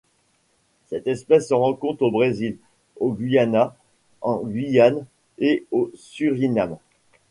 Cette 0.89 1.05
espèce 1.05 1.49
se 1.49 1.53
rencontre 1.53 2.01
au 2.01 2.09
Brésil, 2.09 2.57
au 2.99 3.13
Guyana, 3.13 3.75
en 4.21 4.39
Guyane 4.41 5.05
et 5.37 5.67
au 5.69 5.91
Suriname. 5.93 6.79